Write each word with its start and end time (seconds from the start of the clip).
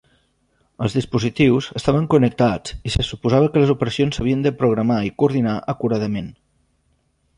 Els 0.85 0.93
dispositius 0.99 1.67
estaven 1.79 2.07
connectats 2.13 2.73
i 2.91 2.93
se 2.95 3.05
suposava 3.09 3.53
que 3.53 3.63
les 3.65 3.75
operacions 3.77 4.19
s'havien 4.21 4.41
de 4.49 4.53
programar 4.63 4.99
i 5.11 5.13
coordinar 5.23 5.59
acuradament. 5.75 6.33